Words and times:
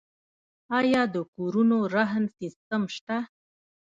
آیا 0.79 1.01
د 1.13 1.15
کورونو 1.33 1.77
رهن 1.95 2.23
سیستم 2.37 2.81
شته؟ 2.95 3.17